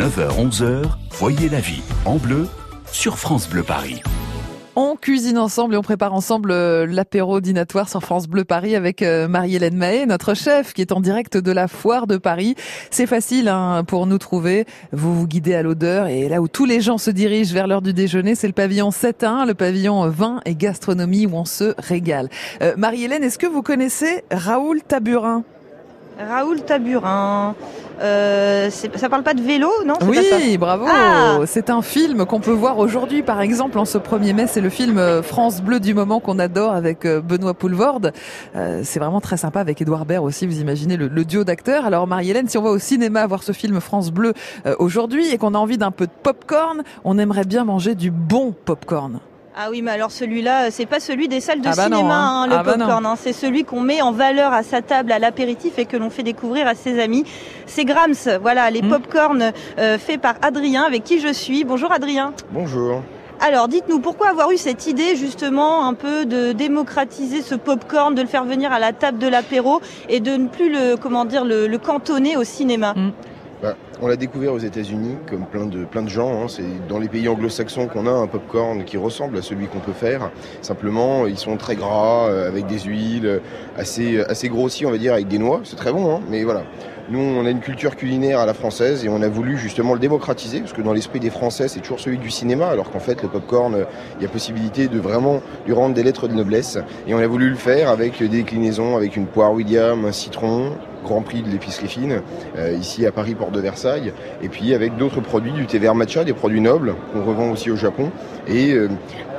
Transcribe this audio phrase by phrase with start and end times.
[0.00, 2.46] 9h-11h, voyez la vie en bleu
[2.90, 4.00] sur France Bleu Paris.
[4.74, 9.02] On cuisine ensemble et on prépare ensemble euh, l'apéro dînatoire sur France Bleu Paris avec
[9.02, 12.54] euh, Marie-Hélène Mahé, notre chef qui est en direct de la foire de Paris.
[12.90, 14.64] C'est facile hein, pour nous trouver.
[14.90, 17.82] Vous vous guidez à l'odeur et là où tous les gens se dirigent vers l'heure
[17.82, 22.30] du déjeuner, c'est le pavillon 7-1, le pavillon vin et gastronomie où on se régale.
[22.62, 25.44] Euh, Marie-Hélène, est-ce que vous connaissez Raoul Taburin?
[26.18, 27.54] Raoul Taburin.
[28.00, 30.86] Euh, ça parle pas de vélo, non Oui, bravo.
[30.88, 34.46] Ah c'est un film qu'on peut voir aujourd'hui, par exemple, en ce 1er mai.
[34.46, 38.12] C'est le film euh, France Bleu du moment qu'on adore avec euh, Benoît Poulvorde.
[38.56, 40.46] Euh, c'est vraiment très sympa avec Édouard Baird aussi.
[40.46, 41.84] Vous imaginez le, le duo d'acteurs.
[41.84, 44.32] Alors Marie-Hélène, si on va au cinéma voir ce film France Bleu
[44.78, 48.54] aujourd'hui et qu'on a envie d'un peu de popcorn, on aimerait bien manger du bon
[48.64, 49.20] popcorn.
[49.56, 52.42] Ah oui, mais alors celui-là, c'est pas celui des salles de ah bah cinéma, hein.
[52.42, 53.04] Hein, le ah bah popcorn.
[53.04, 53.14] Hein.
[53.16, 56.22] c'est celui qu'on met en valeur à sa table à l'apéritif et que l'on fait
[56.22, 57.24] découvrir à ses amis.
[57.66, 58.88] C'est Grams, voilà, les mmh.
[58.88, 61.64] popcorn euh, faits par Adrien, avec qui je suis.
[61.64, 62.32] Bonjour Adrien.
[62.52, 63.02] Bonjour.
[63.40, 68.20] Alors, dites-nous pourquoi avoir eu cette idée justement un peu de démocratiser ce popcorn, de
[68.20, 71.44] le faire venir à la table de l'apéro et de ne plus le comment dire
[71.44, 72.94] le, cantonner au cinéma?
[72.94, 73.10] Mmh.
[73.62, 76.42] Bah, on l'a découvert aux États-Unis, comme plein de, plein de gens.
[76.42, 76.46] Hein.
[76.48, 79.92] C'est dans les pays anglo-saxons qu'on a un popcorn qui ressemble à celui qu'on peut
[79.92, 80.30] faire.
[80.62, 83.42] Simplement, ils sont très gras, euh, avec des huiles,
[83.76, 85.60] assez, assez grossis, on va dire, avec des noix.
[85.64, 86.62] C'est très bon, hein mais voilà.
[87.10, 90.00] Nous, on a une culture culinaire à la française et on a voulu justement le
[90.00, 93.20] démocratiser, parce que dans l'esprit des Français, c'est toujours celui du cinéma, alors qu'en fait,
[93.22, 93.84] le popcorn,
[94.18, 96.78] il y a possibilité de vraiment lui rendre des lettres de noblesse.
[97.08, 100.72] Et on a voulu le faire avec des déclinaisons, avec une poire William, un citron,
[101.04, 102.22] Grand Prix de l'épicerie fine,
[102.56, 104.12] euh, ici à Paris, Porte de Versailles,
[104.42, 107.70] et puis avec d'autres produits, du thé vert matcha, des produits nobles qu'on revend aussi
[107.70, 108.10] au Japon,
[108.46, 108.88] et euh,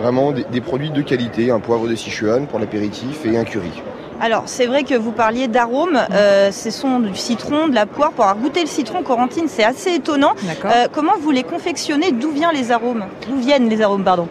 [0.00, 3.82] vraiment des, des, produits de qualité, un poivre de Sichuan pour l'apéritif et un curry.
[4.20, 6.00] Alors, c'est vrai que vous parliez d'arômes.
[6.10, 8.10] Euh, ce sont du citron, de la poire.
[8.10, 10.34] Pour avoir goûté le citron, Corentine, c'est assez étonnant.
[10.64, 12.10] Euh, comment vous les confectionnez?
[12.10, 13.04] D'où viennent les arômes?
[13.28, 14.26] D'où viennent les arômes, pardon?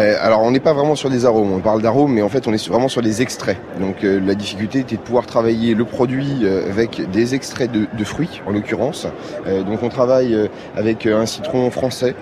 [0.00, 2.48] Euh, alors on n'est pas vraiment sur des arômes, on parle d'arômes, mais en fait
[2.48, 3.58] on est vraiment sur des extraits.
[3.78, 8.04] Donc euh, la difficulté était de pouvoir travailler le produit euh, avec des extraits de,
[8.04, 9.06] fruits, en l'occurrence.
[9.66, 12.14] donc on travaille avec un citron français.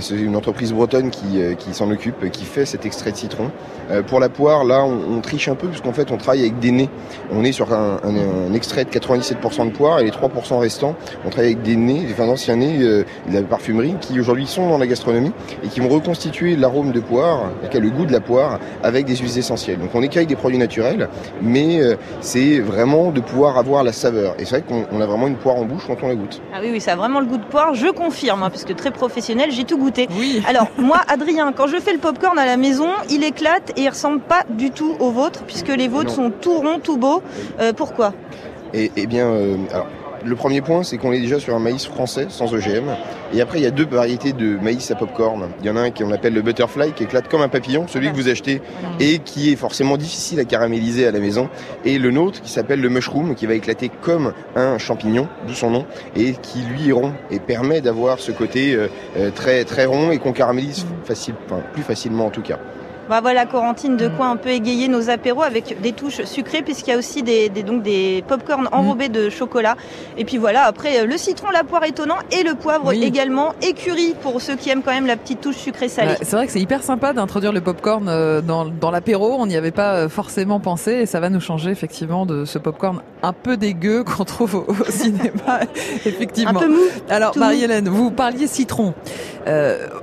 [0.00, 3.50] C'est une entreprise bretonne qui, s'en occupe, qui fait cet extrait de citron.
[4.06, 6.88] pour la poire, là on, triche un peu puisqu'en fait on travaille avec des nez.
[7.32, 7.98] On est sur un,
[8.54, 10.94] extrait de 97% de poire et les 3% restants,
[11.26, 14.78] on travaille avec des nez, des anciens nez de la parfumerie qui aujourd'hui sont dans
[14.78, 18.20] la gastronomie et qui vont reconstituer l'arôme de poire, qui a le goût de la
[18.20, 19.78] poire, avec des huiles essentielles.
[19.78, 21.08] Donc on écaille des produits naturels,
[21.42, 24.34] mais euh, c'est vraiment de pouvoir avoir la saveur.
[24.38, 26.40] Et c'est vrai qu'on a vraiment une poire en bouche quand on la goûte.
[26.52, 28.72] Ah oui, oui, ça a vraiment le goût de poire, je confirme, hein, parce que
[28.72, 30.08] très professionnel, j'ai tout goûté.
[30.18, 30.42] Oui.
[30.48, 33.88] Alors moi, Adrien, quand je fais le popcorn à la maison, il éclate et il
[33.88, 37.22] ressemble pas du tout au vôtre, puisque les vôtres sont tout ronds, tout beaux.
[37.60, 38.12] Euh, pourquoi?
[38.74, 39.86] Et, eh bien, euh, alors,
[40.24, 42.94] le premier point, c'est qu'on est déjà sur un maïs français, sans OGM.
[43.32, 45.48] Et après, il y a deux variétés de maïs à popcorn.
[45.60, 48.10] Il y en a un qu'on appelle le butterfly, qui éclate comme un papillon, celui
[48.10, 48.60] que vous achetez,
[49.00, 51.48] et qui est forcément difficile à caraméliser à la maison.
[51.84, 55.70] Et le nôtre, qui s'appelle le mushroom, qui va éclater comme un champignon, d'où son
[55.70, 55.86] nom,
[56.16, 60.10] et qui lui est rond, et permet d'avoir ce côté euh, euh, très, très rond
[60.10, 62.58] et qu'on caramélise facile, enfin, plus facilement en tout cas.
[63.08, 66.90] Bah voilà, Corentine, de quoi un peu égayer nos apéros avec des touches sucrées, puisqu'il
[66.90, 69.76] y a aussi des, donc des pop-corn enrobés de chocolat.
[70.18, 73.54] Et puis voilà, après, euh, le citron, la poire étonnant et le poivre également.
[73.62, 76.16] Écurie pour ceux qui aiment quand même la petite touche sucrée salée.
[76.20, 79.36] c'est vrai que c'est hyper sympa d'introduire le pop-corn euh, dans, dans l'apéro.
[79.38, 82.58] On n'y avait pas euh, forcément pensé et ça va nous changer effectivement de ce
[82.58, 85.60] pop-corn un peu dégueu qu'on trouve au, cinéma.
[86.04, 86.50] effectivement.
[86.50, 86.82] Un peu mou.
[87.08, 88.92] Alors, Marie-Hélène, vous parliez citron.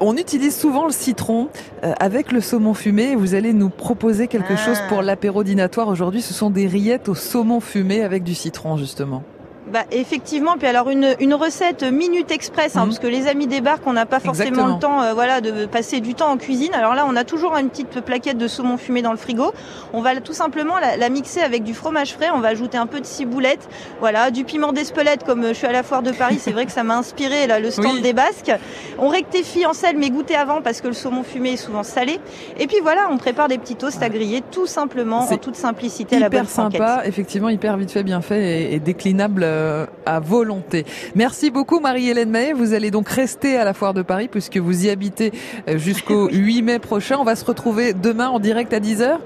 [0.00, 1.48] on utilise souvent le citron
[1.82, 5.02] avec le saumon fumé vous allez nous proposer quelque chose pour ah.
[5.02, 6.22] l'apéro dînatoire aujourd'hui.
[6.22, 9.22] Ce sont des rillettes au saumon fumé avec du citron, justement.
[9.66, 12.86] Bah, effectivement, puis alors une, une recette minute express, hein, mhm.
[12.88, 16.00] parce que les amis débarquent, on n'a pas forcément le temps, euh, voilà, de passer
[16.00, 16.72] du temps en cuisine.
[16.74, 19.52] Alors là, on a toujours une petite plaquette de saumon fumé dans le frigo.
[19.92, 22.30] On va tout simplement la, mixer avec du fromage frais.
[22.34, 23.68] On va ajouter un peu de ciboulette,
[24.00, 25.24] voilà, du piment d'Espelette.
[25.24, 27.60] Comme je suis à la foire de Paris, c'est vrai que ça m'a inspiré là
[27.60, 28.52] le stand des Basques.
[28.98, 32.18] On rectifie en sel, mais goûter avant parce que le saumon fumé est souvent salé.
[32.58, 36.16] Et puis voilà, on prépare des petits toasts à griller, tout simplement, en toute simplicité,
[36.16, 40.84] à la bonne sympa, effectivement, hyper vite fait, bien fait et déclinable euh, à volonté.
[41.14, 42.52] Merci beaucoup Marie-Hélène Mahé.
[42.52, 45.32] Vous allez donc rester à la Foire de Paris puisque vous y habitez
[45.68, 47.16] euh, jusqu'au 8 mai prochain.
[47.18, 49.18] On va se retrouver demain en direct à 10h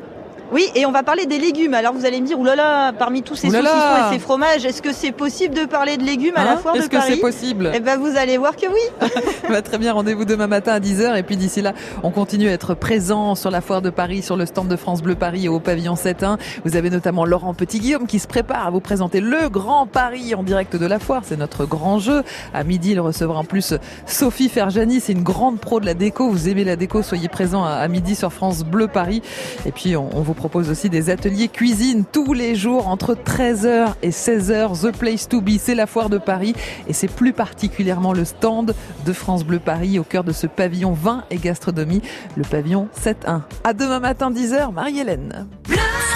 [0.54, 1.74] Oui, et on va parler des légumes.
[1.74, 4.92] Alors vous allez me dire, oulala, parmi tous ces saucissons et ces fromages, est-ce que
[4.92, 7.20] c'est possible de parler de légumes à la hein foire de Paris Est-ce que c'est
[7.20, 9.08] possible Eh ben vous allez voir que oui.
[9.48, 11.72] bah, très bien, rendez-vous demain matin à 10h et puis d'ici là,
[12.04, 15.02] on continue à être présent sur la foire de Paris, sur le stand de France
[15.02, 16.38] Bleu Paris au pavillon 7.1.
[16.64, 20.44] Vous avez notamment Laurent Petit-Guillaume qui se prépare à vous présenter le Grand Paris en
[20.44, 21.22] direct de la foire.
[21.24, 22.22] C'est notre grand jeu.
[22.52, 23.74] À midi, il recevra en plus
[24.06, 25.00] Sophie Ferjani.
[25.00, 26.30] C'est une grande pro de la déco.
[26.30, 29.20] Vous aimez la déco, soyez présent à midi sur France Bleu Paris.
[29.66, 34.10] Et puis, on, vous propose aussi des ateliers cuisine tous les jours entre 13h et
[34.10, 34.78] 16h.
[34.78, 36.54] The Place to Be, c'est la foire de Paris.
[36.86, 38.74] Et c'est plus particulièrement le stand
[39.06, 42.02] de France Bleu Paris au cœur de ce pavillon vin et gastronomie,
[42.36, 43.40] le pavillon 7-1.
[43.64, 45.46] À demain matin 10h, Marie-Hélène.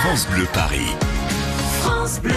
[0.02, 0.94] France Bleu Paris.
[1.80, 2.34] France Bleu.